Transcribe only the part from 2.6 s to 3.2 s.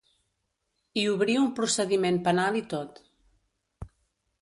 i tot.